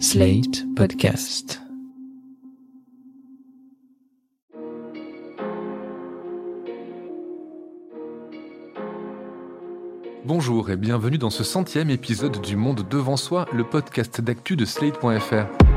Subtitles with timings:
[0.00, 1.60] Slate Podcast.
[10.24, 14.64] Bonjour et bienvenue dans ce centième épisode du Monde devant soi, le podcast d'actu de
[14.64, 15.73] Slate.fr.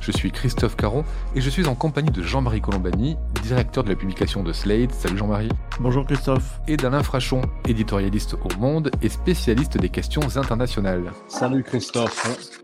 [0.00, 1.04] Je suis Christophe Caron
[1.34, 4.92] et je suis en compagnie de Jean-Marie Colombani, directeur de la publication de Slate.
[4.92, 5.50] Salut Jean-Marie.
[5.78, 6.60] Bonjour Christophe.
[6.66, 11.12] Et d'Alain Frachon, éditorialiste au Monde et spécialiste des questions internationales.
[11.28, 12.59] Salut Christophe.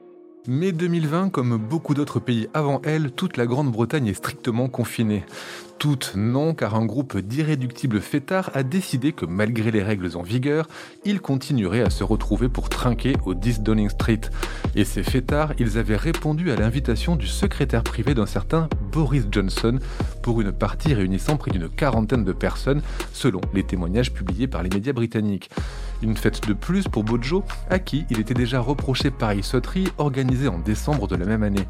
[0.48, 5.24] Mais 2020, comme beaucoup d'autres pays avant elle, toute la Grande-Bretagne est strictement confinée.
[5.78, 10.69] Toutes non, car un groupe d'irréductibles fêtards a décidé que malgré les règles en vigueur,
[11.05, 14.20] ils continueraient à se retrouver pour trinquer au 10 Downing Street.
[14.77, 19.80] Et ces fêtards, ils avaient répondu à l'invitation du secrétaire privé d'un certain Boris Johnson
[20.22, 24.70] pour une partie réunissant près d'une quarantaine de personnes, selon les témoignages publiés par les
[24.70, 25.50] médias britanniques.
[26.02, 30.48] Une fête de plus pour Bojo, à qui il était déjà reproché pareille sauterie organisée
[30.48, 31.66] en décembre de la même année.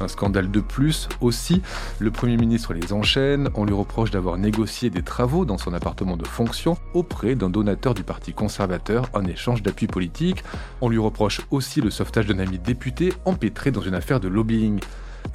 [0.00, 1.60] Un scandale de plus aussi,
[1.98, 6.16] le Premier ministre les enchaîne, on lui reproche d'avoir négocié des travaux dans son appartement
[6.16, 10.44] de fonction auprès d'un donateur du Parti conservateur en échange d'appui politique,
[10.80, 14.80] on lui reproche aussi le sauvetage d'un ami député empêtré dans une affaire de lobbying.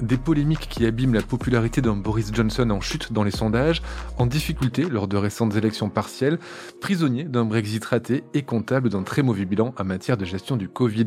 [0.00, 3.80] Des polémiques qui abîment la popularité d'un Boris Johnson en chute dans les sondages,
[4.18, 6.38] en difficulté lors de récentes élections partielles,
[6.80, 10.68] prisonnier d'un Brexit raté et comptable d'un très mauvais bilan en matière de gestion du
[10.68, 11.06] Covid.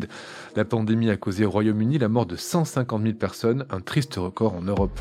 [0.56, 4.56] La pandémie a causé au Royaume-Uni la mort de 150 000 personnes, un triste record
[4.56, 5.00] en Europe.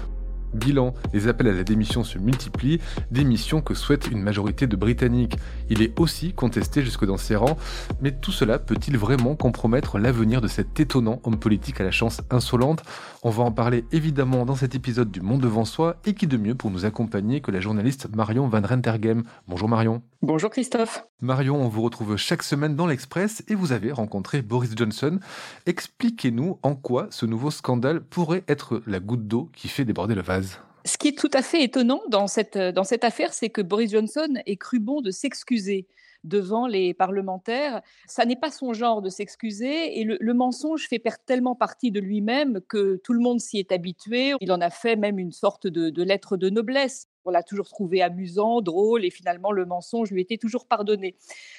[0.55, 5.37] Bilan, les appels à la démission se multiplient, démission que souhaite une majorité de Britanniques.
[5.69, 7.59] Il est aussi contesté jusque dans ses rangs,
[8.01, 12.23] mais tout cela peut-il vraiment compromettre l'avenir de cet étonnant homme politique à la chance
[12.31, 12.83] insolente?
[13.27, 16.37] On va en parler évidemment dans cet épisode du Monde devant soi, et qui de
[16.37, 19.25] mieux pour nous accompagner que la journaliste Marion Van Rentergem.
[19.49, 20.01] Bonjour Marion.
[20.23, 21.05] Bonjour Christophe.
[21.21, 25.19] Marion, on vous retrouve chaque semaine dans l'Express et vous avez rencontré Boris Johnson.
[25.67, 30.23] Expliquez-nous en quoi ce nouveau scandale pourrait être la goutte d'eau qui fait déborder le
[30.23, 30.61] vase.
[30.85, 33.91] Ce qui est tout à fait étonnant dans cette, dans cette affaire, c'est que Boris
[33.91, 35.89] Johnson ait cru bon de s'excuser
[36.27, 37.83] devant les parlementaires.
[38.07, 42.61] Ça n'est pas son genre de s'excuser et le, mensonge fait tellement partie de lui-même
[42.69, 44.35] que tout le monde s'y est habitué.
[44.41, 48.03] Il en a fait même une sorte de lettre de noblesse on l'a toujours trouvé
[48.03, 51.17] amusant, drôle, et finalement le mensonge lui était toujours pardonné.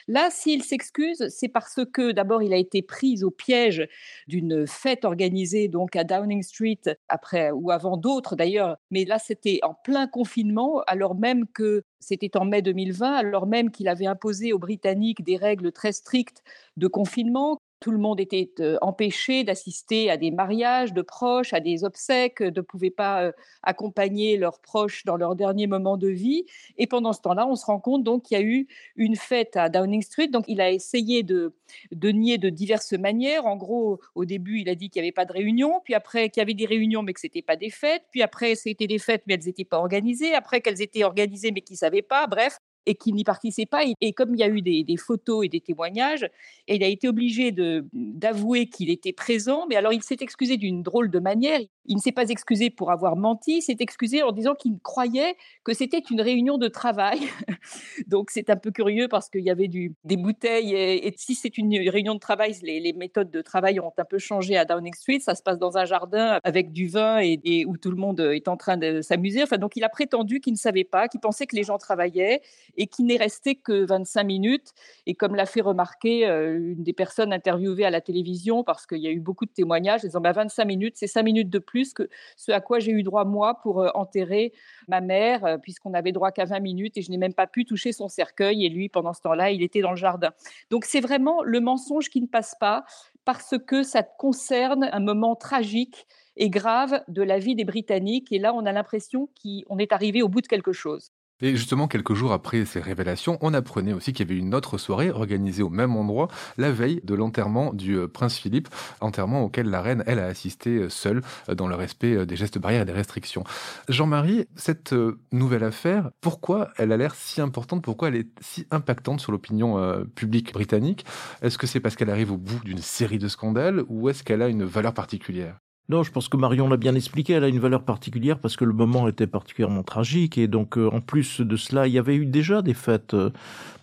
[0.07, 3.87] Là, s'il s'excuse, c'est parce que d'abord il a été pris au piège
[4.27, 9.59] d'une fête organisée donc à Downing Street après ou avant d'autres d'ailleurs, mais là c'était
[9.63, 14.53] en plein confinement, alors même que c'était en mai 2020, alors même qu'il avait imposé
[14.53, 16.43] aux Britanniques des règles très strictes
[16.77, 18.51] de confinement, tout le monde était
[18.81, 23.31] empêché d'assister à des mariages de proches, à des obsèques, ne pouvaient pas
[23.63, 26.45] accompagner leurs proches dans leur dernier moment de vie.
[26.77, 29.55] Et pendant ce temps-là, on se rend compte donc qu'il y a eu une fête
[29.55, 30.27] à Downing Street.
[30.27, 31.53] Donc il a essayé de,
[31.91, 33.45] de nier de diverses manières.
[33.45, 36.29] En gros, au début, il a dit qu'il n'y avait pas de réunion, puis après
[36.29, 38.87] qu'il y avait des réunions mais que ce n'était pas des fêtes, puis après c'était
[38.87, 42.01] des fêtes mais elles n'étaient pas organisées, après qu'elles étaient organisées mais qu'ils ne savaient
[42.01, 42.27] pas.
[42.27, 43.83] Bref, et qui n'y participait pas.
[44.01, 46.27] Et comme il y a eu des, photos et des témoignages,
[46.67, 47.53] il a été obligé
[47.93, 49.65] d'avouer qu'il était présent.
[49.69, 51.59] Mais alors, il s'est excusé d'une drôle de manière.
[51.85, 55.35] Il ne s'est pas excusé pour avoir menti, il s'est excusé en disant qu'il croyait
[55.63, 57.19] que c'était une réunion de travail.
[58.07, 60.73] Donc, c'est un peu curieux parce qu'il y avait des bouteilles.
[60.73, 64.17] Et, si c'est une réunion de travail, les, les, méthodes de travail ont un peu
[64.17, 65.19] changé à Downing Street.
[65.19, 68.19] Ça se passe dans un jardin avec du vin et, et où tout le monde
[68.19, 69.43] est en train de s'amuser.
[69.43, 72.41] Enfin, donc, il a prétendu qu'il ne savait pas, qu'il pensait que les gens travaillaient
[72.77, 74.73] et qui n'est resté que 25 minutes.
[75.05, 78.99] Et comme l'a fait remarquer euh, une des personnes interviewées à la télévision, parce qu'il
[78.99, 81.93] y a eu beaucoup de témoignages, disant bah, 25 minutes, c'est 5 minutes de plus
[81.93, 84.53] que ce à quoi j'ai eu droit moi pour euh, enterrer
[84.87, 87.65] ma mère, euh, puisqu'on n'avait droit qu'à 20 minutes et je n'ai même pas pu
[87.65, 88.65] toucher son cercueil.
[88.65, 90.31] Et lui, pendant ce temps-là, il était dans le jardin.
[90.69, 92.85] Donc c'est vraiment le mensonge qui ne passe pas
[93.25, 96.07] parce que ça concerne un moment tragique
[96.37, 98.31] et grave de la vie des Britanniques.
[98.31, 101.11] Et là, on a l'impression qu'on est arrivé au bout de quelque chose.
[101.39, 104.79] Et justement, quelques jours après ces révélations, on apprenait aussi qu'il y avait une autre
[104.79, 108.69] soirée organisée au même endroit, la veille de l'enterrement du euh, prince Philippe,
[109.01, 112.57] enterrement auquel la reine, elle, a assisté euh, seule, euh, dans le respect des gestes
[112.57, 113.43] barrières et des restrictions.
[113.87, 114.95] Jean-Marie, cette
[115.31, 120.05] nouvelle affaire, pourquoi elle a l'air si importante, pourquoi elle est si impactante sur l'opinion
[120.15, 121.05] publique britannique?
[121.41, 124.41] Est-ce que c'est parce qu'elle arrive au bout d'une série de scandales, ou est-ce qu'elle
[124.41, 125.57] a une valeur particulière?
[125.89, 128.65] Non, je pense que Marion l'a bien expliqué, elle a une valeur particulière parce que
[128.65, 132.15] le moment était particulièrement tragique et donc euh, en plus de cela, il y avait
[132.15, 133.29] eu déjà des fêtes euh,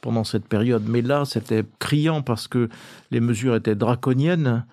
[0.03, 2.69] pendant cette période, mais là c'était criant parce que
[3.11, 4.67] les mesures étaient draconiennes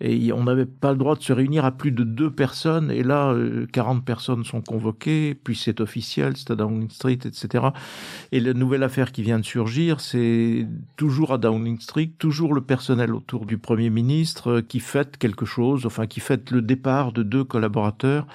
[0.00, 2.90] Et on n'avait pas le droit de se réunir à plus de deux personnes.
[2.90, 3.34] Et là,
[3.72, 7.68] 40 personnes sont convoquées, puis c'est officiel, c'est à Downing Street, etc.
[8.30, 10.66] Et la nouvelle affaire qui vient de surgir, c'est
[10.96, 15.86] toujours à Downing Street, toujours le personnel autour du Premier ministre qui fête quelque chose,
[15.86, 18.26] enfin qui fête le départ de deux collaborateurs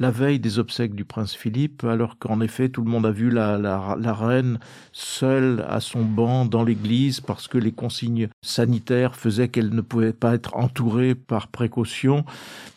[0.00, 3.30] la veille des obsèques du prince Philippe, alors qu'en effet tout le monde a vu
[3.30, 4.58] la, reine
[4.92, 10.14] seule à son banc dans l'église parce que les consignes sanitaires faisaient qu'elle ne pouvait
[10.14, 12.24] pas être entourée par précaution.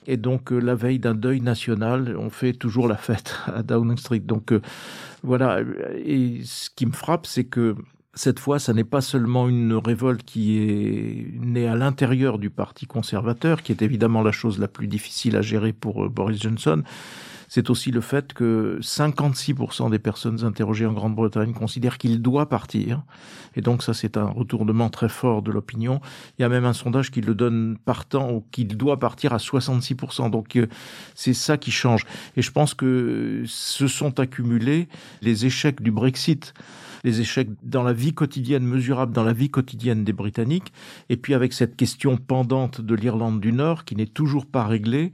[0.05, 3.97] Et donc euh, la veille d'un deuil national, on fait toujours la fête à Downing
[3.97, 4.19] Street.
[4.19, 4.61] Donc euh,
[5.23, 5.61] voilà,
[5.95, 7.75] et ce qui me frappe, c'est que
[8.15, 12.85] cette fois, ça n'est pas seulement une révolte qui est née à l'intérieur du Parti
[12.85, 16.83] conservateur, qui est évidemment la chose la plus difficile à gérer pour euh, Boris Johnson,
[17.53, 23.03] c'est aussi le fait que 56% des personnes interrogées en Grande-Bretagne considèrent qu'il doit partir.
[23.55, 26.01] Et donc ça, c'est un retournement très fort de l'opinion.
[26.39, 29.37] Il y a même un sondage qui le donne partant ou qu'il doit partir à
[29.37, 30.31] 66%.
[30.31, 30.65] Donc euh,
[31.13, 32.05] c'est ça qui change.
[32.37, 34.87] Et je pense que se sont accumulés
[35.21, 36.55] les échecs du Brexit
[37.03, 40.73] les échecs dans la vie quotidienne, mesurables dans la vie quotidienne des Britanniques,
[41.09, 45.11] et puis avec cette question pendante de l'Irlande du Nord qui n'est toujours pas réglée,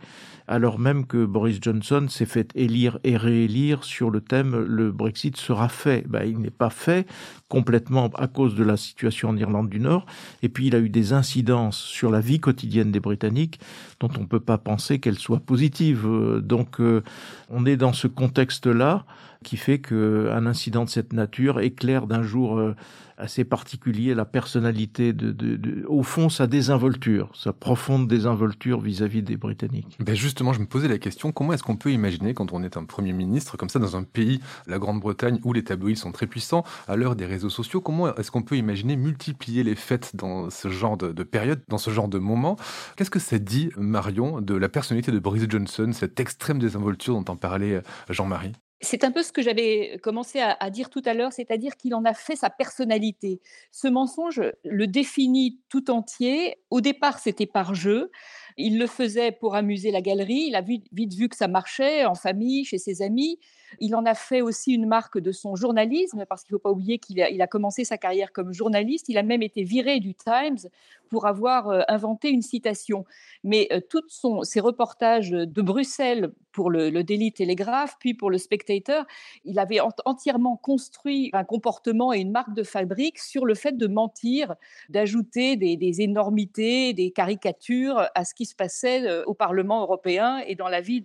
[0.48, 5.38] alors même que Boris Johnson s'est fait élire et réélire sur le thème le Brexit
[5.38, 6.08] sera fait.
[6.08, 7.08] Ben, il n'est pas fait
[7.50, 10.06] complètement à cause de la situation en Irlande du Nord,
[10.42, 13.60] et puis il a eu des incidences sur la vie quotidienne des Britanniques
[14.00, 16.08] dont on ne peut pas penser qu'elles soient positives.
[16.42, 17.04] Donc euh,
[17.50, 19.06] on est dans ce contexte-là
[19.44, 22.76] qui fait qu'un incident de cette nature éclaire d'un jour euh,
[23.18, 29.98] assez particulier la personnalité de, au fond sa désinvolture, sa profonde désinvolture vis-à-vis des Britanniques.
[30.00, 32.78] Ben justement, je me posais la question comment est-ce qu'on peut imaginer quand on est
[32.78, 36.28] un premier ministre comme ça dans un pays, la Grande-Bretagne, où les tabloïds sont très
[36.28, 40.50] puissants, à l'heure des réseaux sociaux, comment est-ce qu'on peut imaginer multiplier les fêtes dans
[40.50, 42.58] ce genre de, de période, dans ce genre de moment?
[42.96, 47.32] Qu'est-ce que ça dit, Marion, de la personnalité de Boris Johnson, cette extrême désinvolture dont
[47.32, 48.54] en parlait Jean-Marie?
[48.82, 52.06] C'est un peu ce que j'avais commencé à, dire tout à l'heure, c'est-à-dire qu'il en
[52.06, 53.42] a fait sa personnalité.
[53.72, 56.58] Ce mensonge le définit tout entier.
[56.70, 58.10] Au départ, c'était par jeu.
[58.58, 60.46] Il le faisait pour amuser la galerie.
[60.48, 63.40] Il a vite vu que ça marchait en famille, chez ses amis.
[63.80, 66.72] Il en a fait aussi une marque de son journalisme, parce qu'il ne faut pas
[66.72, 69.10] oublier qu'il a, commencé sa carrière comme journaliste.
[69.10, 70.70] Il a même été viré du Times
[71.10, 73.06] pour avoir euh, inventé une citation.
[73.44, 74.04] Mais euh, tous
[74.44, 79.06] ses reportages de Bruxelles pour le, Daily Telegraph, puis pour le Spectator,
[79.46, 83.88] il avait entièrement construit un comportement et une marque de fabrique sur le fait de
[83.88, 84.56] mentir,
[84.90, 90.56] d'ajouter des, énormités, des caricatures à ce qui se passait euh, au Parlement européen et
[90.56, 91.02] dans la vie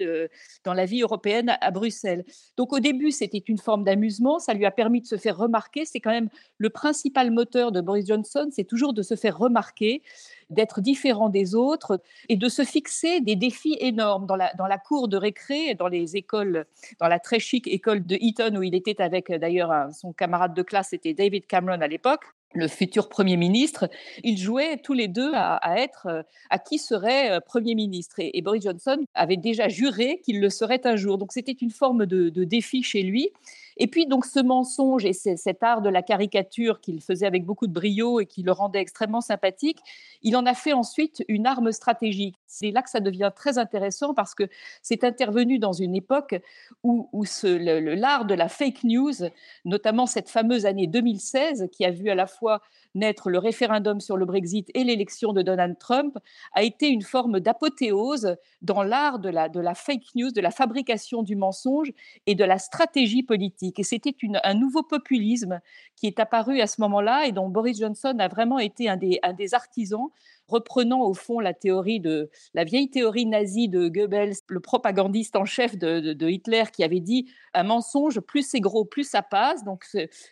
[1.03, 2.25] européenne à Bruxelles.
[2.57, 5.85] Donc au début, c'était une forme d'amusement, ça lui a permis de se faire remarquer.
[5.85, 6.29] C'est quand même
[6.59, 10.03] le principal moteur de Boris Johnson, c'est toujours de se faire remarquer,
[10.51, 14.79] d'être différent des autres et de se fixer des défis énormes dans la, dans la
[14.79, 16.67] cour de récré, dans les écoles,
[17.01, 20.63] dans la très chic école de Eton où il était avec d'ailleurs son camarade de
[20.63, 22.25] classe, c'était David Cameron à l'époque
[22.55, 23.89] le futur Premier ministre,
[24.23, 28.17] ils jouaient tous les deux à, être euh, à qui serait euh, Premier ministre.
[28.19, 31.19] Et, Boris Johnson avait déjà juré qu'il le serait un jour.
[31.19, 33.31] Donc c'était une forme de, de, défi chez lui.
[33.77, 37.67] Et puis donc ce mensonge et cet art de la caricature qu'il faisait avec beaucoup
[37.67, 39.79] de brio et qui le rendait extrêmement sympathique,
[40.23, 42.37] il en a fait ensuite une arme stratégique.
[42.47, 44.45] C'est là que ça devient très intéressant parce que
[44.83, 46.37] c'est intervenu dans une époque
[46.83, 49.13] où, où l'art de la fake news,
[49.65, 52.61] notamment cette fameuse année 2016 qui a vu à la fois
[52.95, 56.17] naître le référendum sur le Brexit et l'élection de Donald Trump,
[56.53, 60.51] a été une forme d'apothéose dans l'art de la, de la fake news, de la
[60.53, 61.93] fabrication du mensonge
[62.27, 63.64] et de la stratégie politique.
[63.77, 65.61] Et c'était un nouveau populisme
[65.97, 69.21] qui est apparu à ce moment-là et dont Boris Johnson a vraiment été un des,
[69.53, 70.09] artisans
[70.49, 75.45] reprenant au fond la théorie de la vieille théorie nazie de Goebbels, le propagandiste en
[75.47, 79.65] chef de, Hitler, qui avait dit un mensonge, plus c'est gros, plus ça passe.
[79.65, 79.85] Donc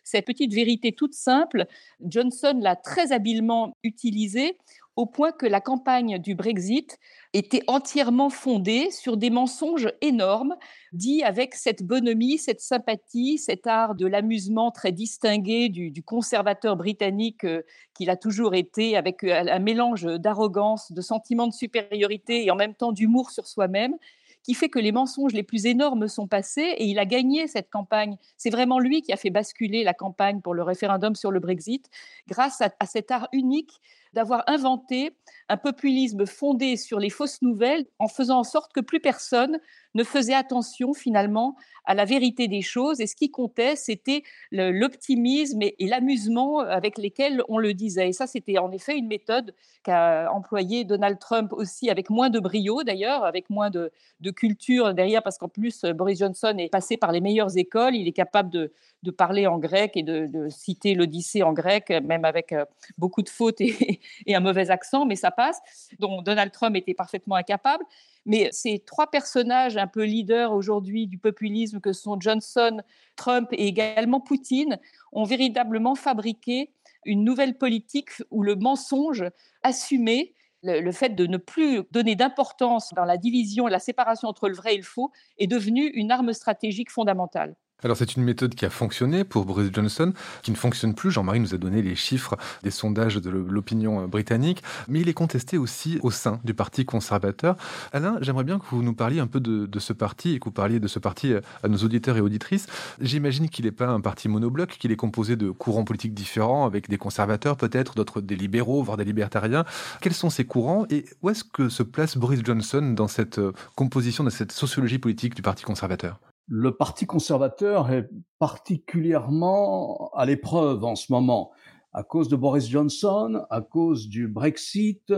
[0.05, 1.67] cette petite vérité toute simple,
[2.01, 4.59] Johnson l'a très habilement utilisée
[4.97, 6.99] au point que la campagne du Brexit
[7.35, 10.55] était entièrement fondée sur des mensonges énormes,
[10.93, 17.45] dits avec cette bonhomie, cette sympathie, cet art de l'amusement très distingué du, conservateur britannique
[17.45, 17.62] euh,
[17.95, 22.57] qu'il a toujours été, avec euh, un mélange d'arrogance, de sentiment de supériorité et en
[22.57, 23.97] même temps d'humour sur soi-même
[24.43, 27.71] qui fait que les mensonges les plus énormes sont passés et il a gagné cette
[27.71, 28.17] campagne.
[28.37, 31.89] C'est vraiment lui qui a fait basculer la campagne pour le référendum sur le Brexit
[32.27, 33.81] grâce à cet art unique
[34.12, 35.16] d'avoir inventé
[35.49, 39.59] un populisme fondé sur les fausses nouvelles en faisant en sorte que plus personne
[39.95, 43.00] ne faisait attention finalement à la vérité des choses.
[43.00, 48.09] Et ce qui comptait, c'était l'optimisme et, l'amusement avec lesquels on le disait.
[48.09, 52.40] Et ça, c'était en effet une méthode qu'a employée Donald Trump aussi, avec moins de
[52.40, 53.90] brio d'ailleurs, avec moins de,
[54.35, 57.95] culture derrière, parce qu'en plus, Boris Johnson est passé par les meilleures écoles.
[57.95, 58.73] Il est capable de,
[59.11, 62.64] parler en grec et de, citer l'Odyssée en grec, même avec euh,
[62.99, 65.61] beaucoup de fautes et, et un mauvais accent, mais ça passe,
[65.99, 67.85] dont Donald Trump était parfaitement incapable.
[68.25, 72.80] Mais ces trois personnages un peu leaders aujourd'hui du populisme que sont Johnson,
[73.16, 74.78] Trump et également Poutine
[75.12, 76.71] ont véritablement fabriqué
[77.04, 79.25] une nouvelle politique où le mensonge
[79.62, 84.49] assumé le, fait de ne plus donner d'importance dans la division et la séparation entre
[84.49, 87.56] le vrai et le faux est devenu une arme stratégique fondamentale.
[87.85, 90.12] Alors c'est une méthode qui a fonctionné pour Boris Johnson,
[90.43, 91.11] qui ne fonctionne plus.
[91.11, 95.15] Jean-Marie nous a donné les chiffres des sondages de l'opinion euh, britannique, mais il est
[95.15, 97.57] contesté aussi au sein du Parti conservateur.
[97.93, 100.53] Alain, j'aimerais bien que vous nous parliez un peu de, ce parti et que vous
[100.53, 102.67] parliez de ce parti euh, à nos auditeurs et auditrices.
[103.01, 106.89] J'imagine qu'il n'est pas un parti monobloc, qu'il est composé de courants politiques différents, avec
[106.89, 109.65] des conservateurs peut-être, d'autres des libéraux, voire des libertariens.
[110.01, 113.53] Quels sont ces courants et où est-ce que se place Boris Johnson dans cette euh,
[113.75, 116.21] composition, dans cette sociologie politique du Parti conservateur?
[116.49, 118.08] Le Parti conservateur est
[118.38, 121.52] particulièrement à l'épreuve en ce moment,
[121.92, 125.12] à cause de Boris Johnson, à cause du Brexit,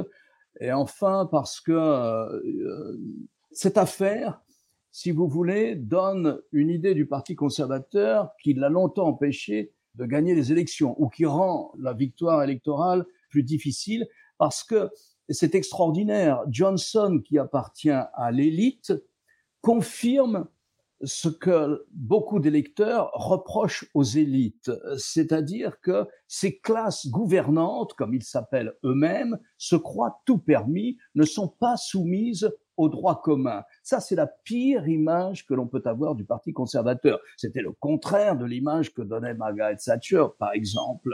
[0.61, 2.97] et enfin parce que euh,
[3.53, 4.41] cette affaire,
[4.93, 10.35] si vous voulez, donne une idée du Parti conservateur qui l'a longtemps empêché de gagner
[10.35, 14.07] les élections, ou qui rend la victoire électorale plus difficile,
[14.39, 14.91] parce que
[15.29, 16.43] c'est extraordinaire.
[16.49, 18.93] Johnson, qui appartient à l'élite,
[19.63, 20.47] confirme
[21.05, 28.75] ce que beaucoup d'électeurs reprochent aux élites, c'est-à-dire que ces classes gouvernantes, comme ils s'appellent
[28.85, 33.63] eux-mêmes, se croient tout permis, ne sont pas soumises au droit commun.
[33.83, 37.21] Ça, c'est la pire image que l'on peut avoir du Parti conservateur.
[37.37, 41.11] C'était le contraire de l'image que donnait Margaret Thatcher, par exemple.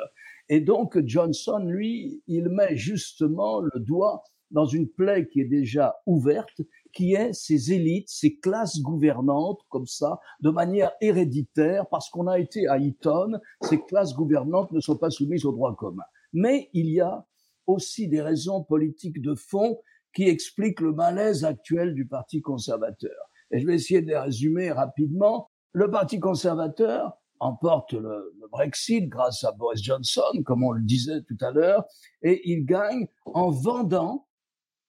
[0.49, 5.97] Et donc, Johnson, lui, il met justement le doigt dans une plaie qui est déjà
[6.06, 6.61] ouverte
[6.92, 12.38] qui est ces élites, ces classes gouvernantes comme ça, de manière héréditaire, parce qu'on a
[12.38, 16.04] été à Eton, ces classes gouvernantes ne sont pas soumises au droit commun.
[16.32, 17.26] Mais il y a
[17.66, 19.78] aussi des raisons politiques de fond
[20.14, 23.16] qui expliquent le malaise actuel du Parti conservateur.
[23.50, 25.50] Et je vais essayer de les résumer rapidement.
[25.73, 31.23] Le Parti conservateur emporte le, le Brexit grâce à Boris Johnson, comme on le disait
[31.26, 31.85] tout à l'heure,
[32.23, 34.26] et il gagne en vendant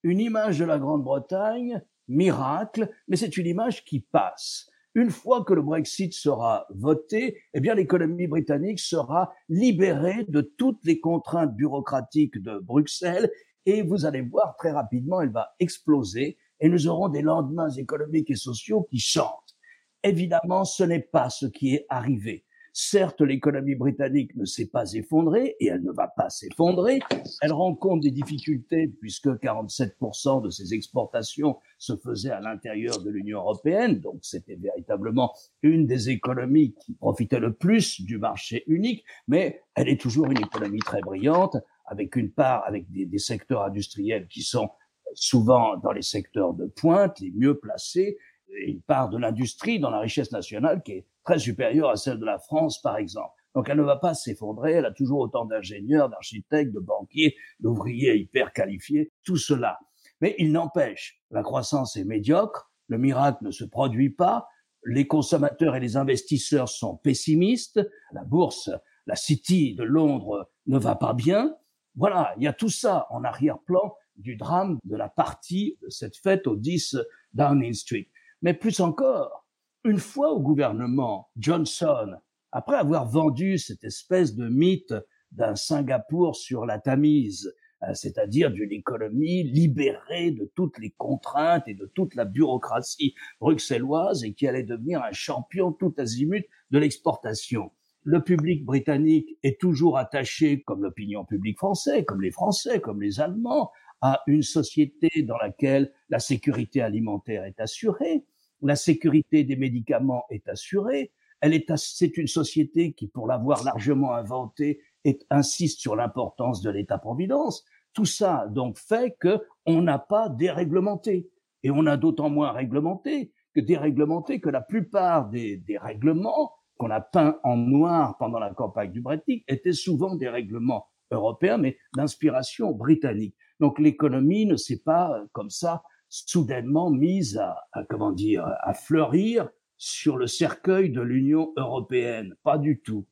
[0.03, 1.81] une image de la Grande-Bretagne
[2.11, 4.69] miracle, mais c'est une image qui passe.
[4.93, 10.83] Une fois que le Brexit sera voté, eh bien l'économie britannique sera libérée de toutes
[10.83, 13.31] les contraintes bureaucratiques de Bruxelles
[13.65, 18.31] et vous allez voir très rapidement, elle va exploser et nous aurons des lendemains économiques
[18.31, 19.55] et sociaux qui chantent.
[20.03, 22.43] Évidemment, ce n'est pas ce qui est arrivé.
[22.73, 26.99] Certes, l'économie britannique ne s'est pas effondrée et elle ne va pas s'effondrer.
[27.41, 33.39] Elle rencontre des difficultés puisque 47% de ses exportations se faisaient à l'intérieur de l'Union
[33.39, 33.99] européenne.
[33.99, 39.03] Donc c'était véritablement une des économies qui profitait le plus du marché unique.
[39.27, 44.27] Mais elle est toujours une économie très brillante avec une part, avec des, secteurs industriels
[44.27, 44.69] qui sont
[45.13, 48.17] souvent dans les secteurs de pointe, les mieux placés,
[48.65, 52.25] une part de l'industrie dans la richesse nationale qui est très supérieure à celle de
[52.25, 53.33] la France, par exemple.
[53.53, 58.17] Donc elle ne va pas s'effondrer, elle a toujours autant d'ingénieurs, d'architectes, de banquiers, d'ouvriers
[58.17, 59.77] hyper qualifiés, tout cela.
[60.21, 64.47] Mais il n'empêche, la croissance est médiocre, le miracle ne se produit pas,
[64.85, 67.79] les consommateurs et les investisseurs sont pessimistes,
[68.13, 68.69] la bourse,
[69.05, 71.55] la City de Londres ne va pas bien.
[71.95, 76.17] Voilà, il y a tout ça en arrière-plan du drame de la partie de cette
[76.17, 76.97] fête au 10
[77.33, 78.07] Downing Street.
[78.41, 79.40] Mais plus encore,
[79.83, 82.15] une fois au gouvernement, Johnson,
[82.51, 84.93] après avoir vendu cette espèce de mythe
[85.31, 91.73] d'un Singapour sur la Tamise, euh, c'est-à-dire d'une économie libérée de toutes les contraintes et
[91.73, 97.71] de toute la bureaucratie bruxelloise et qui allait devenir un champion tout azimut de l'exportation.
[98.03, 103.19] Le public britannique est toujours attaché, comme l'opinion publique française, comme les Français, comme les
[103.19, 103.71] Allemands,
[104.01, 108.25] à une société dans laquelle la sécurité alimentaire est assurée,
[108.61, 111.11] la sécurité des médicaments est assurée.
[111.39, 114.81] Elle est, c'est une société qui, pour l'avoir largement inventée,
[115.29, 117.65] insiste sur l'importance de l'État-providence.
[117.93, 121.29] Tout ça, donc, fait que on n'a pas déréglementé.
[121.63, 126.89] Et on a d'autant moins réglementé que déréglementé que la plupart des, des règlements qu'on
[126.89, 131.77] a peints en noir pendant la campagne du Brexit étaient souvent des règlements européen, mais
[131.95, 133.35] d'inspiration britannique.
[133.59, 139.49] Donc l'économie ne s'est pas euh, comme ça soudainement mise à, comment dire à fleurir
[139.77, 143.07] sur le cercueil de l'Union européenne, pas du tout.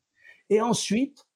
[0.50, 1.26] Et ensuite,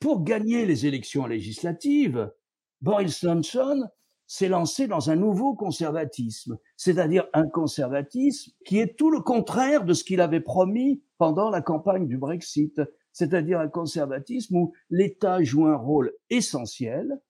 [0.00, 2.32] pour gagner les élections législatives,
[2.80, 3.86] Boris Johnson
[4.26, 9.92] s'est lancé dans un nouveau conservatisme, c'est-à-dire un conservatisme qui est tout le contraire de
[9.92, 12.80] ce qu'il avait promis pendant la campagne du Brexit,
[13.12, 17.20] c'est-à-dire un conservatisme où l'État joue un rôle essentiel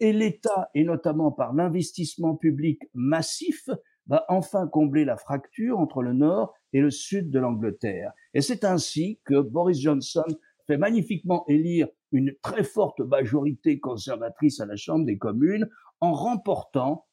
[0.00, 3.68] et l'État, et notamment par l'investissement public massif,
[4.06, 8.12] va enfin combler la fracture entre le nord et le sud de l'Angleterre.
[8.34, 10.24] Et c'est ainsi que Boris Johnson
[10.66, 15.68] fait magnifiquement élire une très forte majorité conservatrice à la Chambre des communes
[16.00, 17.06] en remportant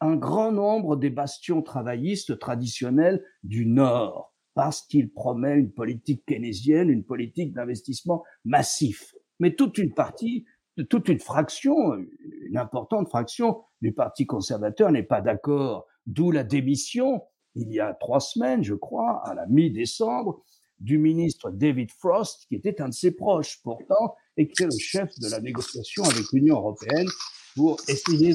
[0.00, 6.90] un grand nombre des bastions travaillistes traditionnels du Nord, parce qu'il promet une politique keynésienne,
[6.90, 9.14] une politique d'investissement massif.
[9.40, 10.44] Mais toute une partie,
[10.84, 17.22] toute une fraction, une importante fraction du Parti conservateur n'est pas d'accord, d'où la démission,
[17.54, 20.42] il y a trois semaines, je crois, à la mi-décembre,
[20.78, 24.78] du ministre David Frost, qui était un de ses proches pourtant, et qui est le
[24.78, 27.06] chef de la négociation avec l'Union européenne
[27.54, 28.34] pour essayer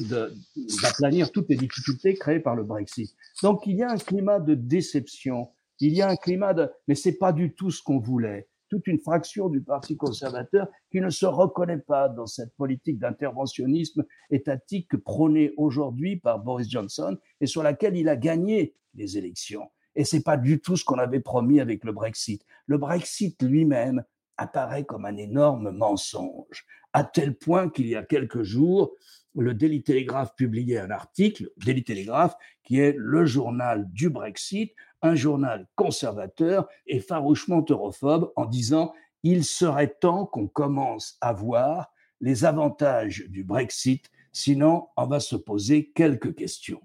[0.81, 3.15] d'aplanir toutes les difficultés créées par le Brexit.
[3.43, 6.95] Donc il y a un climat de déception, il y a un climat de mais
[6.95, 8.49] c'est pas du tout ce qu'on voulait.
[8.71, 14.05] Toute une fraction du Parti conservateur qui ne se reconnaît pas dans cette politique d'interventionnisme
[14.29, 19.69] étatique prônée aujourd'hui par Boris Johnson et sur laquelle il a gagné les élections.
[19.95, 22.45] Et c'est pas du tout ce qu'on avait promis avec le Brexit.
[22.65, 24.05] Le Brexit lui-même
[24.41, 28.93] apparaît comme un énorme mensonge, à tel point qu'il y a quelques jours,
[29.35, 35.15] le Daily Telegraph publiait un article, Daily Telegraph, qui est le journal du Brexit, un
[35.15, 38.93] journal conservateur et farouchement europhobe, en disant
[39.23, 45.35] il serait temps qu'on commence à voir les avantages du Brexit, sinon on va se
[45.35, 46.81] poser quelques questions.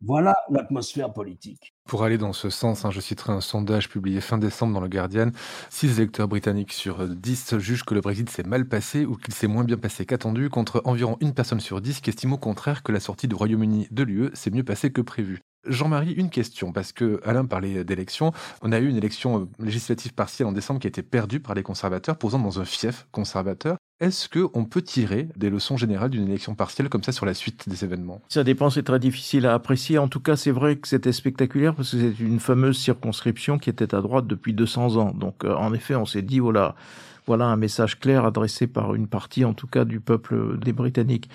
[0.00, 1.74] Voilà l'atmosphère politique.
[1.90, 4.86] Pour aller dans ce sens, hein, je citerai un sondage publié fin décembre dans le
[4.86, 5.32] Guardian.
[5.70, 9.48] 6 électeurs britanniques sur 10 jugent que le Brexit s'est mal passé ou qu'il s'est
[9.48, 12.92] moins bien passé qu'attendu, contre environ une personne sur 10 qui estime au contraire que
[12.92, 15.40] la sortie du Royaume-Uni de l'UE s'est mieux passée que prévu.
[15.66, 18.32] Jean-Marie, une question, parce que Alain parlait d'élections.
[18.62, 21.54] On a eu une élection euh, législative partielle en décembre qui a été perdue par
[21.54, 23.76] les conservateurs, posant dans un fief conservateur.
[24.00, 27.68] Est-ce qu'on peut tirer des leçons générales d'une élection partielle comme ça sur la suite
[27.68, 28.22] des événements?
[28.30, 29.98] Ça dépend, c'est très difficile à apprécier.
[29.98, 33.68] En tout cas, c'est vrai que c'était spectaculaire parce que c'est une fameuse circonscription qui
[33.68, 35.12] était à droite depuis 200 ans.
[35.12, 36.76] Donc, euh, en effet, on s'est dit, voilà,
[37.30, 41.30] voilà un message clair adressé par une partie, en tout cas, du peuple des Britanniques.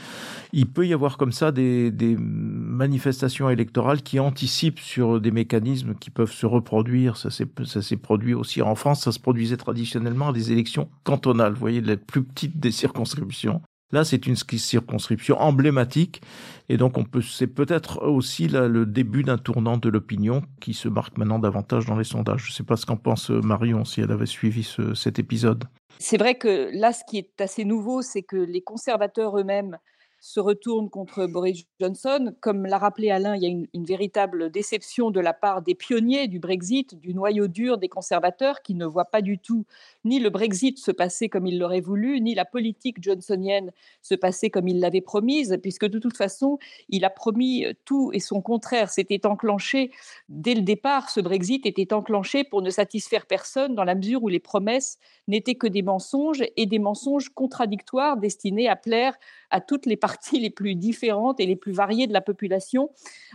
[0.51, 6.09] Il peut y avoir comme ça des, manifestations électorales qui anticipent sur des mécanismes qui
[6.09, 7.15] peuvent se reproduire.
[7.15, 9.03] Ça s'est produit aussi en France.
[9.03, 11.53] Ça se produisait traditionnellement à des élections cantonales.
[11.53, 13.61] Vous voyez, la plus petite des circonscriptions.
[13.93, 16.21] Là, c'est une circonscription emblématique,
[16.67, 20.89] et donc on peut, c'est peut-être aussi le début d'un tournant de l'opinion qui se
[20.89, 22.45] marque maintenant davantage dans les sondages.
[22.45, 25.65] Je ne sais pas ce qu'en pense euh, Marion si elle avait suivi cet épisode.
[25.99, 29.77] C'est vrai que là, ce qui est assez nouveau, c'est que les conservateurs eux-mêmes
[30.25, 32.33] se retourne contre Boris Johnson.
[32.41, 36.27] Comme l'a rappelé Alain, il y a une, véritable déception de la part des pionniers
[36.27, 39.65] du Brexit, du noyau dur des conservateurs, qui ne voient pas du tout
[40.03, 44.49] ni le Brexit se passer comme il l'aurait voulu, ni la politique johnsonienne se passer
[44.49, 46.57] comme il l'avait promise, puisque de toute façon,
[46.89, 48.89] il a promis tout et son contraire.
[48.89, 49.91] C'était enclenché
[50.27, 54.27] dès le départ, ce Brexit était enclenché pour ne satisfaire personne, dans la mesure où
[54.27, 59.15] les promesses n'étaient que des mensonges et des mensonges contradictoires destinés à plaire
[59.51, 62.89] à toutes les parties les plus différentes et les plus variées de la population,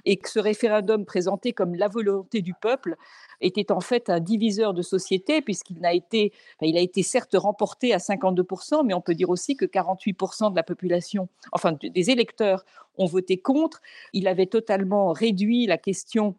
[0.05, 2.97] et que ce référendum présenté comme la volonté du peuple
[3.41, 7.93] était en fait un diviseur de société, puisqu'il a été, il a été certes remporté
[7.95, 12.65] à 52%, mais on peut dire aussi que 48% de la population, enfin des électeurs,
[12.99, 13.81] ont voté contre.
[14.13, 16.35] Il avait totalement réduit la question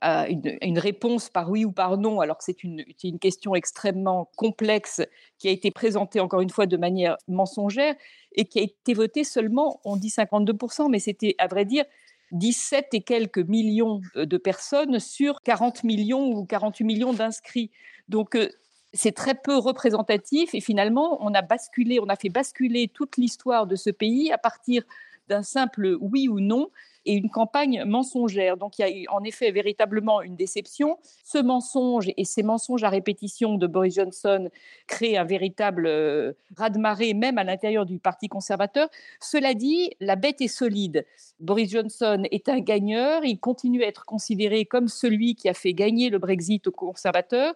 [0.00, 4.30] à une, réponse par oui ou par non, alors que c'est une, une, question extrêmement
[4.36, 5.00] complexe
[5.38, 7.94] qui a été présentée encore une fois de manière mensongère
[8.32, 11.84] et qui a été votée seulement, on dit 52%, mais c'était à vrai dire
[12.32, 17.70] 17 et quelques millions euh, de personnes sur 40 millions ou 48 millions d'inscrits.
[18.08, 18.48] Donc euh,
[18.92, 23.66] c'est très peu représentatif et finalement on a basculé, on a fait basculer toute l'histoire
[23.66, 24.82] de ce pays à partir
[25.28, 26.70] d'un simple oui ou non
[27.06, 28.56] et une campagne mensongère.
[28.56, 30.98] Donc il y a eu en effet véritablement une déception.
[31.24, 34.50] Ce mensonge et ces mensonges à répétition de Boris Johnson
[34.86, 38.88] créent un véritable euh, raz-de-marée même à l'intérieur du Parti conservateur.
[39.20, 41.06] Cela dit, la bête est solide.
[41.40, 45.72] Boris Johnson est un gagneur, il continue à être considéré comme celui qui a fait
[45.72, 47.54] gagner le Brexit aux conservateurs.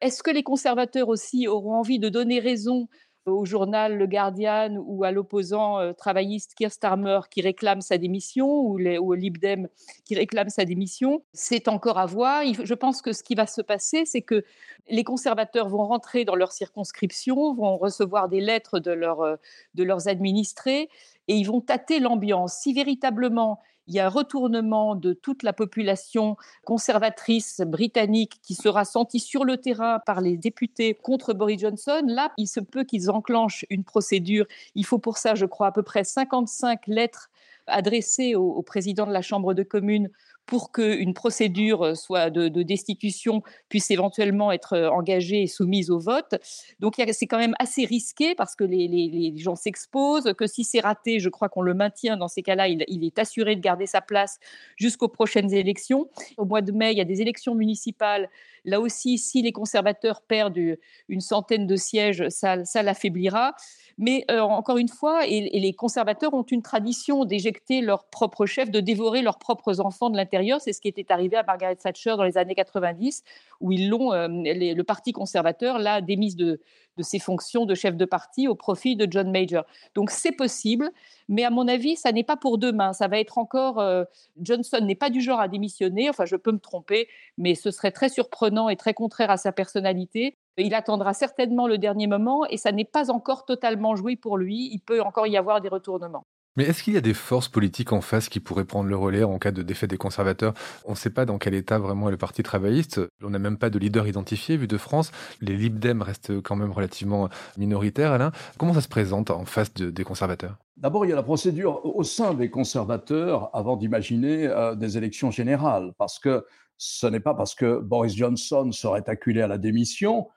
[0.00, 2.88] Est-ce que les conservateurs aussi auront envie de donner raison
[3.26, 8.48] au journal Le Guardian ou à l'opposant euh, travailliste Keir Starmer qui réclame sa démission
[8.48, 9.68] ou, les, ou au Libdem
[10.04, 11.22] qui réclame sa démission.
[11.32, 12.42] C'est encore à voir.
[12.44, 14.44] Je pense que ce qui va se passer, c'est que
[14.88, 19.36] les conservateurs vont rentrer dans leur circonscription, vont recevoir des lettres de, euh,
[19.74, 20.88] de leurs administrés
[21.28, 22.54] et ils vont tâter l'ambiance.
[22.54, 28.84] Si véritablement il y a un retournement de toute la population conservatrice britannique qui sera
[28.84, 32.02] sentie sur le terrain par les députés contre Boris Johnson.
[32.06, 34.46] Là, il se peut qu'ils enclenchent une procédure.
[34.74, 37.30] Il faut pour ça, je crois, à peu près 55 lettres
[37.66, 40.10] adressées au, au président de la Chambre de communes
[40.46, 46.34] pour qu'une procédure soit de, destitution puisse éventuellement être engagée et soumise au vote.
[46.80, 51.20] Donc c'est quand même assez risqué parce que les, gens s'exposent, que si c'est raté,
[51.20, 54.38] je crois qu'on le maintient dans ces cas-là, il, est assuré de garder sa place
[54.76, 56.08] jusqu'aux prochaines élections.
[56.36, 58.28] Au mois de mai, il y a des élections municipales.
[58.64, 60.76] Là aussi, si les conservateurs perdent
[61.08, 63.54] une centaine de sièges, ça, l'affaiblira.
[63.98, 68.80] Mais encore une fois, et, les conservateurs ont une tradition d'éjecter leurs propres chefs, de
[68.80, 70.60] dévorer leurs propres enfants de l'intérieur.
[70.60, 73.22] C'est ce qui était arrivé à Margaret Thatcher dans les années 90,
[73.60, 76.60] où ils l'ont, le Parti conservateur l'a démise de,
[76.96, 79.64] de ses fonctions de chef de parti au profit de John Major.
[79.94, 80.90] Donc c'est possible,
[81.28, 82.92] mais à mon avis, ça n'est pas pour demain.
[82.92, 83.78] Ça va être encore.
[83.78, 84.04] Euh,
[84.40, 86.10] Johnson n'est pas du genre à démissionner.
[86.10, 89.52] Enfin, je peux me tromper, mais ce serait très surprenant et très contraire à sa
[89.52, 90.36] personnalité.
[90.58, 94.68] Il attendra certainement le dernier moment et ça n'est pas encore totalement joué pour lui.
[94.72, 96.26] Il peut encore y avoir des retournements.
[96.56, 99.24] Mais est-ce qu'il y a des forces politiques en face qui pourraient prendre le relais
[99.24, 100.52] en cas de défaite des conservateurs?
[100.84, 103.00] On ne sait pas dans quel état vraiment est le Parti travailliste.
[103.22, 105.12] On n'a même pas de leader identifié vu de France.
[105.40, 108.12] Les Lib Dem restent quand même relativement minoritaires.
[108.12, 110.58] Alain, comment ça se présente en face des conservateurs?
[110.76, 115.30] D'abord, il y a la procédure au sein des conservateurs avant d'imaginer euh, des élections
[115.30, 116.44] générales, parce que
[116.76, 120.28] ce n'est pas parce que Boris Johnson serait acculé à la démission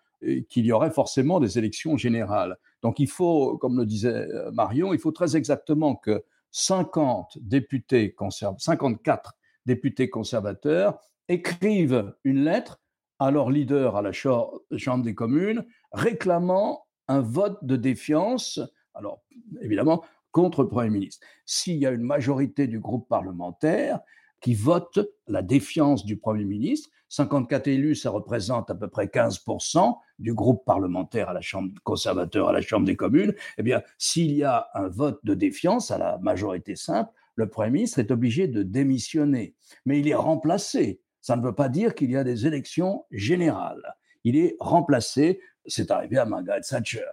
[0.50, 2.58] qu'il y aurait forcément des élections générales.
[2.86, 8.16] Donc il faut, comme le disait euh, Marion, il faut très exactement que 50 députés
[8.30, 9.34] 54
[9.66, 12.80] députés conservateurs écrivent une lettre
[13.18, 18.60] à leur leader à la Chambre des communes réclamant un vote de défiance,
[18.94, 19.24] alors
[19.62, 21.26] évidemment contre le Premier ministre.
[21.48, 24.02] S'il y a une majorité du groupe parlementaire
[24.46, 29.98] qui vote la défiance du Premier ministre, 54 élus, ça représente à peu près 15%
[30.20, 33.34] du groupe parlementaire à la Chambre conservateur à la Chambre des communes.
[33.58, 37.72] Eh bien, s'il y a un vote de défiance à la majorité simple, le Premier
[37.72, 39.56] ministre est obligé de démissionner.
[39.88, 41.02] Mais il est remplacé.
[41.22, 43.96] Ça ne veut pas dire qu'il y a des élections générales.
[44.26, 45.42] Il est remplacé.
[45.66, 47.10] C'est arrivé à Margaret Thatcher.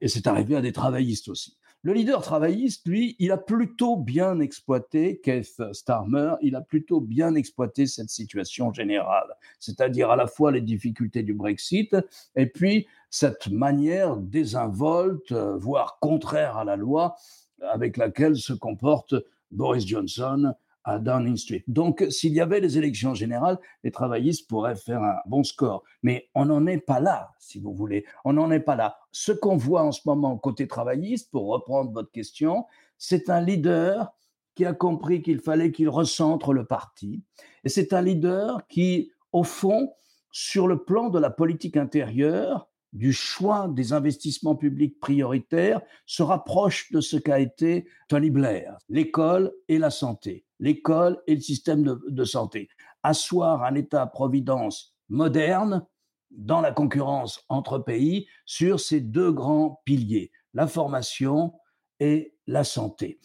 [0.00, 1.56] Et c'est arrivé à des travaillistes aussi.
[1.82, 7.36] Le leader travailliste, lui, il a plutôt bien exploité, Keith Starmer, il a plutôt bien
[7.36, 11.96] exploité cette situation générale, c'est-à-dire à la fois les difficultés du Brexit
[12.34, 17.14] et puis cette manière désinvolte, voire contraire à la loi,
[17.62, 19.14] avec laquelle se comporte
[19.52, 20.54] Boris Johnson
[20.88, 21.64] à Downing Street.
[21.68, 25.84] Donc, s'il y avait des élections générales, les travaillistes pourraient faire un bon score.
[26.02, 28.06] Mais on n'en est pas là, si vous voulez.
[28.24, 28.98] On n'en est pas là.
[29.12, 32.64] Ce qu'on voit en ce moment côté travailliste, pour reprendre votre question,
[32.96, 34.14] c'est un leader
[34.54, 37.22] qui a compris qu'il fallait qu'il recentre le parti.
[37.64, 39.92] Et c'est un leader qui, au fond,
[40.32, 46.90] sur le plan de la politique intérieure, du choix des investissements publics prioritaires, se rapproche
[46.92, 52.24] de ce qu'a été Tony Blair, l'école et la santé l'école et le système de,
[52.24, 52.68] santé.
[53.02, 55.86] Asseoir un État-providence moderne
[56.30, 61.54] dans la concurrence entre pays sur ces deux grands piliers, la formation
[62.00, 63.18] et la santé.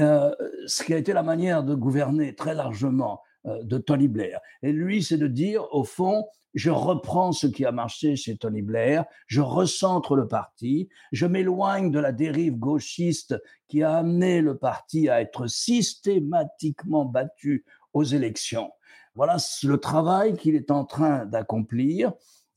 [0.00, 0.34] Euh,
[0.66, 3.20] ce qui a été la manière de gouverner très largement
[3.62, 4.40] de Tony Blair.
[4.62, 8.62] Et lui, c'est de dire, au fond, je reprends ce qui a marché chez Tony
[8.62, 14.56] Blair, je recentre le parti, je m'éloigne de la dérive gauchiste qui a amené le
[14.56, 18.70] parti à être systématiquement battu aux élections.
[19.14, 22.12] Voilà le travail qu'il est en train d'accomplir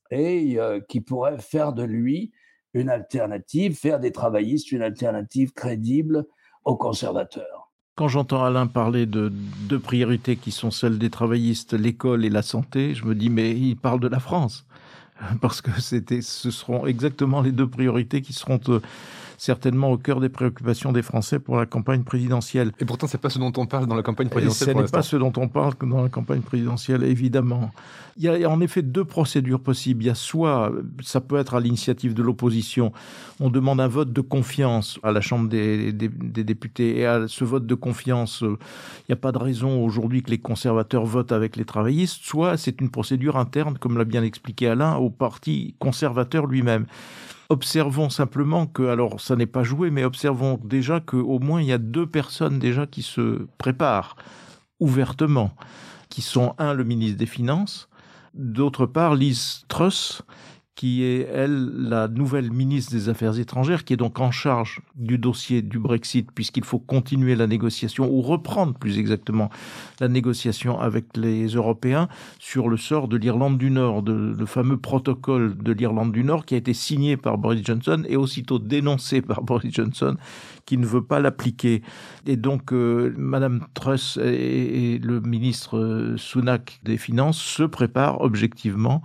[0.10, 2.32] et euh, qui pourrait faire de lui
[2.74, 6.26] une alternative, faire des travaillistes une alternative crédible
[6.64, 7.61] aux conservateurs.
[8.02, 9.32] Quand j'entends Alain parler de
[9.70, 13.52] deux priorités qui sont celles des travaillistes, l'école et la santé, je me dis mais
[13.52, 14.66] il parle de la France.
[15.40, 18.80] Parce que c'était, ce seront exactement les deux priorités qui seront euh,
[19.42, 22.74] certainement au cœur des préoccupations des Français pour la campagne présidentielle.
[22.80, 24.76] Et pourtant, c'est pas ce dont on parle dans la campagne présidentielle.
[24.76, 27.72] Ce n'est pas ce dont on parle dans la campagne présidentielle, évidemment.
[28.18, 30.04] Il y a en effet deux procédures possibles.
[30.04, 32.94] Il y a soit, ça peut être à l'initiative de l'opposition,
[33.40, 37.28] on demande un vote de confiance à la Chambre des, des, des députés, et à
[37.28, 38.58] ce vote de confiance, il
[39.10, 42.80] n'y a pas de raison aujourd'hui que les conservateurs votent avec les travaillistes, soit c'est
[42.80, 46.86] une procédure interne, comme l'a bien expliqué Alain, au parti conservateur lui-même.
[47.52, 51.74] Observons simplement que, alors ça n'est pas joué, mais observons déjà qu'au moins il y
[51.74, 54.16] a deux personnes déjà qui se préparent
[54.80, 55.52] ouvertement,
[56.08, 57.90] qui sont un le ministre des Finances,
[58.34, 60.22] d'autre part Liz Truss,
[60.82, 65.20] qui est, elle, la nouvelle ministre des Affaires étrangères, qui est donc en charge du
[65.20, 69.52] dossier du Brexit, puisqu'il faut continuer la négociation, ou reprendre plus exactement
[70.00, 72.08] la négociation avec les Européens
[72.40, 76.56] sur le sort de l'Irlande du Nord, le fameux protocole de l'Irlande du Nord qui
[76.56, 80.18] a été signé par Boris Johnson et aussitôt dénoncé par Boris Johnson,
[80.66, 81.82] qui ne veut pas l'appliquer.
[82.26, 89.02] Et donc, euh, Madame Truss et, le ministre Sunak des Finances se préparent objectivement.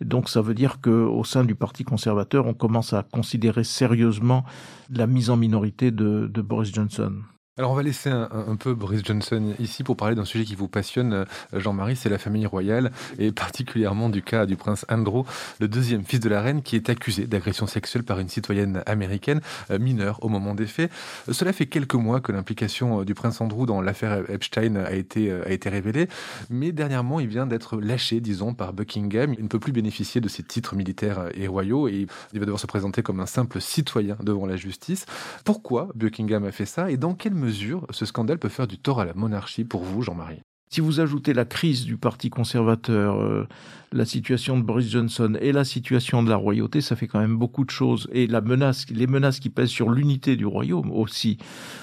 [0.00, 4.44] donc, ça veut dire que au sein du Parti conservateur, on commence à considérer sérieusement
[4.90, 7.12] la mise en minorité de Boris Johnson.
[7.60, 10.66] Alors on va laisser un, peu Boris Johnson ici pour parler d'un sujet qui vous
[10.66, 15.26] passionne, euh, Jean-Marie, c'est la famille royale et particulièrement du cas du prince Andrew,
[15.58, 19.42] le deuxième fils de la reine qui est accusé d'agression sexuelle par une citoyenne américaine
[19.70, 20.90] euh, mineure au moment des faits.
[21.30, 25.30] Cela fait quelques mois que l'implication euh, du prince Andrew dans l'affaire Epstein a été,
[25.30, 26.08] a été révélée,
[26.48, 29.34] mais dernièrement il vient d'être lâché, disons, par Buckingham.
[29.36, 32.58] Il ne peut plus bénéficier de ses titres militaires et royaux et il va devoir
[32.58, 35.04] se présenter comme un simple citoyen devant la justice.
[35.44, 37.49] Pourquoi Buckingham a fait ça et dans quelle mesure
[37.90, 41.34] ce scandale peut faire du tort à la monarchie pour vous, Jean-Marie si vous ajoutez
[41.34, 43.48] la crise du Parti conservateur, euh,
[43.90, 47.36] la situation de Boris Johnson et la situation de la royauté, ça fait quand même
[47.36, 48.08] beaucoup de choses.
[48.12, 51.38] Et les menaces qui pèsent sur l'unité du royaume aussi,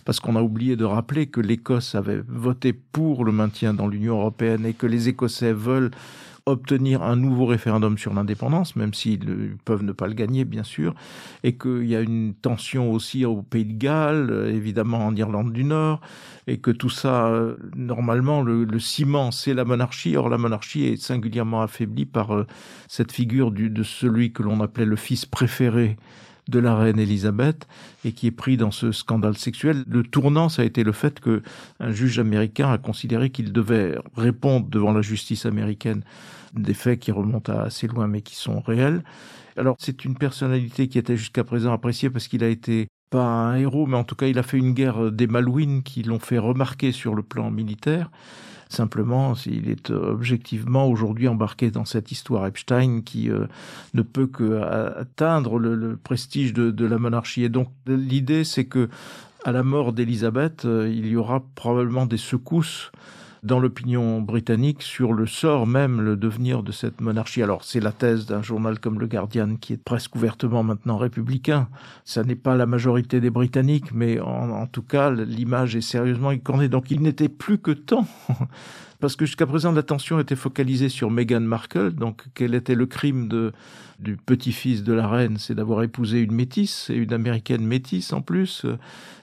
[0.06, 4.20] parce qu'on a oublié de rappeler que l'Écosse avait voté pour le maintien dans l'Union
[4.20, 5.92] européenne et que les Écossais veulent
[6.48, 10.96] obtenir un nouveau référendum sur l'indépendance, même s'ils peuvent ne pas le gagner, bien sûr,
[11.44, 15.64] et qu'il y a une tension aussi au Pays de Galles, évidemment en Irlande du
[15.64, 16.02] Nord,
[16.48, 17.32] et que tout ça,
[17.76, 20.16] normalement, le, le ciment, c'est la monarchie.
[20.16, 22.48] Or, la monarchie est singulièrement affaiblie par euh,
[22.88, 25.98] cette figure du, de celui que l'on appelait le fils préféré
[26.50, 27.68] de la reine Elisabeth
[28.06, 29.84] et qui est pris dans ce scandale sexuel.
[29.88, 31.42] Le tournant, ça a été le fait que
[31.80, 36.04] un juge américain a considéré qu'il devait répondre devant la justice américaine
[36.54, 39.04] des faits qui remontent à assez loin mais qui sont réels.
[39.58, 43.56] Alors c'est une personnalité qui était jusqu'à présent appréciée parce qu'il a été pas un
[43.56, 46.38] héros, mais en tout cas il a fait une guerre des Malouines qui l'ont fait
[46.38, 48.12] remarquer sur le plan militaire.
[48.70, 53.46] Simplement, il est objectivement aujourd'hui embarqué dans cette histoire Epstein qui euh,
[53.94, 57.44] ne peut que atteindre le, prestige de, de, la monarchie.
[57.44, 58.90] Et donc l'idée, c'est que
[59.46, 62.92] à la mort d'Élisabeth, euh, il y aura probablement des secousses
[63.48, 67.42] dans l'opinion britannique sur le sort même, le devenir de cette monarchie.
[67.42, 71.70] Alors c'est la thèse d'un journal comme le Guardian qui est presque ouvertement maintenant républicain.
[72.04, 76.68] Ça n'est pas la majorité des Britanniques, mais en, tout cas l'image est sérieusement écornée.
[76.68, 78.06] Donc il n'était plus que temps
[79.00, 83.52] parce que jusqu'à présent l'attention était focalisée sur Meghan Markle, donc quel était le crime
[84.00, 88.22] du petit-fils de la reine, c'est d'avoir épousé une métisse, et une américaine métisse en
[88.22, 88.66] plus.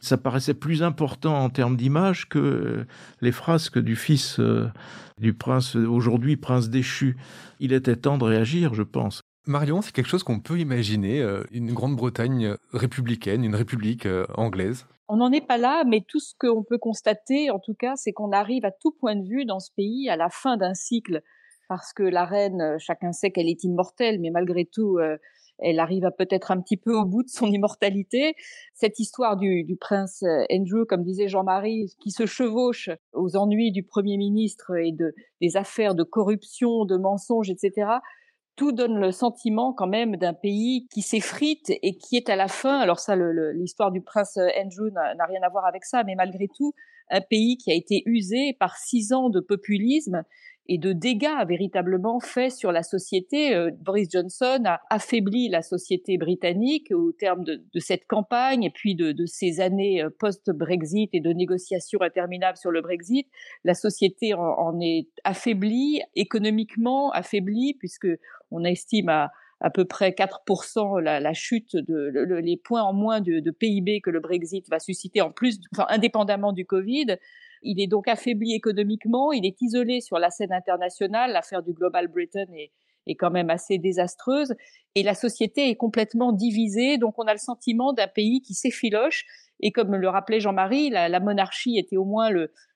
[0.00, 2.86] Ça paraissait plus important en termes d'image que
[3.20, 4.68] les frasques du fils euh,
[5.18, 7.16] du prince, aujourd'hui prince déchu.
[7.60, 9.20] Il était temps de réagir, je pense.
[9.46, 14.86] Marion, c'est quelque chose qu'on peut imaginer, euh, une Grande-Bretagne républicaine, une république euh, anglaise?
[15.08, 18.12] On n'en est pas là, mais tout ce qu'on peut constater, en tout cas, c'est
[18.12, 21.22] qu'on arrive à tout point de vue dans ce pays à la fin d'un cycle,
[21.68, 25.16] parce que la reine, euh, chacun sait qu'elle est immortelle, mais malgré tout, euh,
[25.58, 28.34] elle arrive à peut-être un petit peu au bout de son immortalité.
[28.74, 33.82] Cette histoire du, prince euh, Andrew, comme disait Jean-Marie, qui se chevauche aux ennuis du
[33.82, 37.88] Premier ministre et de, des affaires de corruption, de mensonges, etc.,
[38.56, 42.48] tout donne le sentiment quand même d'un pays qui s'effrite et qui est à la
[42.48, 46.48] fin, alors ça, l'histoire du prince Andrew n'a rien à voir avec ça, mais malgré
[46.48, 46.74] tout,
[47.10, 50.24] un pays qui a été usé par six ans de populisme
[50.66, 53.54] et de dégâts véritablement faits sur la société.
[53.54, 58.94] Euh, Boris Johnson a affaibli la société britannique au terme de, cette campagne et puis
[58.94, 63.28] de, ces années euh, post-Brexit et de négociations interminables sur le Brexit.
[63.64, 68.08] La société en, est affaiblie, économiquement affaiblie, puisque
[68.50, 73.20] on estime à à peu près 4% la, chute de le, les points en moins
[73.22, 77.16] de, de, PIB que le Brexit va susciter en plus, enfin indépendamment du Covid.
[77.64, 81.32] Il est donc affaibli économiquement, il est isolé sur la scène internationale.
[81.32, 82.70] L'affaire du Global Britain est,
[83.16, 84.54] quand même assez désastreuse
[84.94, 86.96] et la société est complètement divisée.
[86.96, 89.24] Donc on a le sentiment d'un pays qui s'effiloche
[89.60, 92.30] et comme le rappelait Jean-Marie, la, monarchie était au moins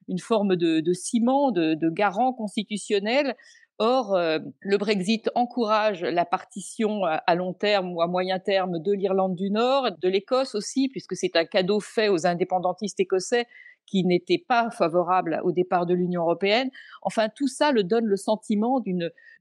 [0.09, 3.37] une forme de, ciment, de, de, garant constitutionnel
[3.81, 8.92] Or, euh, le Brexit encourage la partition à long terme ou à moyen terme de
[8.92, 13.46] l'Irlande du Nord, de l'Écosse aussi, puisque c'est un cadeau fait aux indépendantistes écossais
[13.88, 16.70] qui n'étaient pas favorables au départ de l'Union européenne.
[17.03, 18.83] Enfin, tout ça le donne le sentiment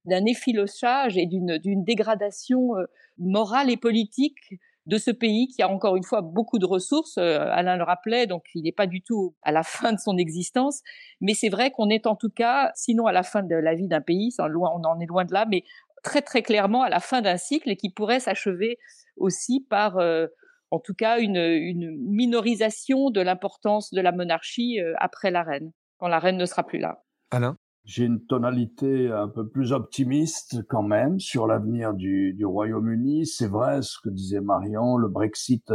[0.06, 2.86] d'un effilochage et d'une dégradation euh,
[3.18, 7.18] morale et politique de ce pays qui a encore une fois beaucoup de ressources.
[7.18, 10.18] Euh, Alain le rappelait, donc il n'est pas du tout à la fin de son
[10.18, 10.82] existence.
[11.20, 13.88] Mais c'est vrai qu'on est en tout cas, sinon à la fin de la vie
[13.88, 15.64] d'un pays, on en est loin de là, mais
[16.04, 18.80] très très clairement à la fin d'un cycle et qui pourrait s'achever
[19.18, 20.28] aussi par, euh,
[20.72, 25.72] en tout cas, une, une minorisation de l'importance de la monarchie euh, après la reine,
[25.98, 27.04] quand la reine ne sera plus là.
[27.32, 27.58] Alain?
[27.86, 33.26] J'ai une tonalité un peu plus optimiste quand même sur l'avenir du, du Royaume-Uni.
[33.26, 35.72] C'est vrai ce que disait Marion, le Brexit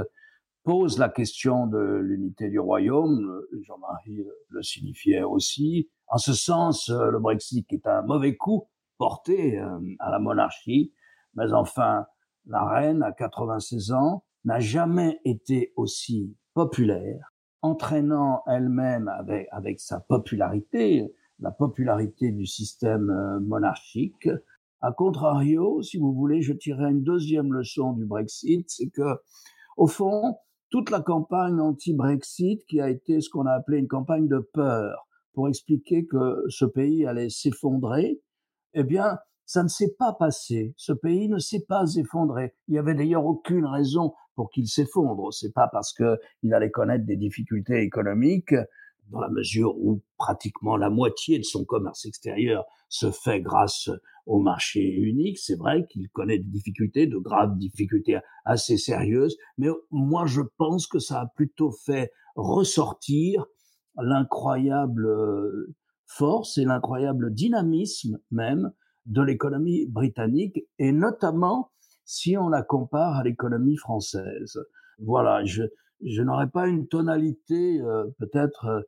[0.63, 3.43] pose la question de l'unité du royaume.
[3.63, 5.89] Jean-Marie le signifiait aussi.
[6.07, 10.93] En ce sens, le Brexit est un mauvais coup porté euh, à la monarchie.
[11.35, 12.05] Mais enfin,
[12.47, 21.13] la reine, à 96 ans, n'a jamais été aussi populaire, entraînant elle-même avec, sa popularité
[21.43, 24.29] la popularité du système euh, monarchique.
[24.81, 29.19] A contrario, si vous voulez, je tirerai une deuxième leçon du Brexit, c'est que,
[29.77, 30.37] au fond,
[30.71, 35.09] toute la campagne anti-Brexit, qui a été ce qu'on a appelé une campagne de peur,
[35.35, 38.21] pour expliquer que ce pays allait s'effondrer,
[38.75, 40.75] eh bien, ça ne s'est pas passé.
[40.77, 42.55] Ce pays ne s'est pas effondré.
[42.69, 45.33] Il y avait d'ailleurs aucune raison pour qu'il s'effondre.
[45.33, 48.55] C'est pas parce qu'il allait connaître des difficultés économiques
[49.11, 53.91] dans la mesure où pratiquement la moitié de son commerce extérieur se fait grâce
[54.27, 55.39] au marché unique.
[55.39, 60.87] C'est vrai qu'il connaît des difficultés, de graves difficultés assez sérieuses, mais moi je pense
[60.87, 63.47] que ça a plutôt fait ressortir
[63.97, 65.75] l'incroyable euh,
[66.07, 68.73] force et l'incroyable dynamisme même
[69.07, 71.73] de l'économie britannique et notamment
[72.13, 74.61] si on la compare à l'économie française.
[74.99, 75.63] Voilà, je,
[76.23, 78.81] n'aurais pas une tonalité euh, peut-être euh,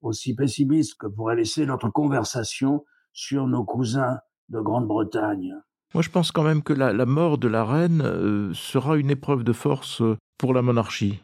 [0.00, 5.54] aussi pessimiste que pourrait laisser notre conversation sur nos cousins de Grande-Bretagne.
[5.92, 9.42] Moi, je pense quand même que la, mort de la reine euh, sera une épreuve
[9.42, 10.00] de force
[10.38, 11.20] pour la monarchie.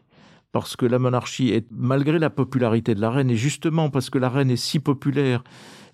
[0.51, 4.19] Parce que la monarchie est, malgré la popularité de la reine, et justement parce que
[4.19, 5.45] la reine est si populaire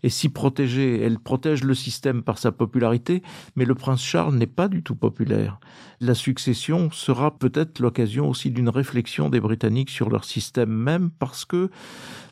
[0.03, 1.01] et si protégée.
[1.03, 3.23] Elle protège le système par sa popularité,
[3.57, 5.59] mais le prince Charles n'est pas du tout populaire.
[6.01, 11.45] La succession sera peut-être l'occasion aussi d'une réflexion des Britanniques sur leur système même, parce
[11.45, 11.71] que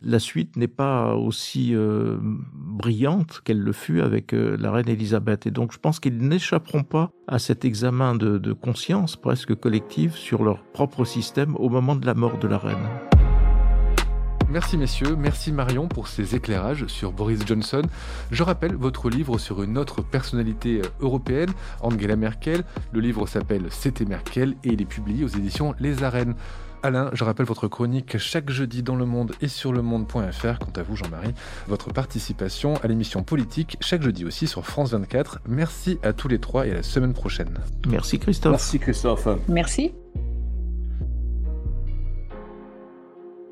[0.03, 5.47] la suite n'est pas aussi euh, brillante qu'elle le fut avec euh, la reine Elisabeth.
[5.47, 10.15] Et donc je pense qu'ils n'échapperont pas à cet examen de, de conscience presque collective
[10.15, 13.08] sur leur propre système au moment de la mort de la reine.
[14.51, 17.83] Merci messieurs, merci Marion pour ces éclairages sur Boris Johnson.
[18.31, 21.51] Je rappelle votre livre sur une autre personnalité euh, européenne,
[21.83, 22.65] Angela Merkel.
[22.93, 26.35] Le livre s'appelle C'était Merkel et il est publié aux éditions Les Arènes.
[26.83, 30.59] Alain, je rappelle votre chronique chaque jeudi dans Le Monde et sur le monde.fr.
[30.59, 31.35] Quant à vous, Jean-Marie,
[31.67, 35.41] votre participation à l'émission politique chaque jeudi aussi sur France 24.
[35.47, 37.59] Merci à tous les trois et à la semaine prochaine.
[37.87, 38.53] Merci Christophe.
[38.53, 39.29] Merci Christophe.
[39.49, 39.93] Merci.